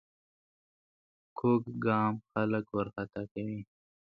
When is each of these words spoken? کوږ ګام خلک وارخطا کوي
کوږ 1.37 1.63
ګام 1.85 2.13
خلک 2.31 2.65
وارخطا 2.75 3.21
کوي 3.33 3.59